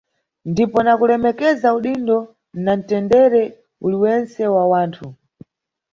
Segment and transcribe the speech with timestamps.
[0.51, 2.17] Ndipo na kulemekeza udindo
[2.63, 3.41] na ntendere
[3.85, 5.07] uliwentse wa wanthu.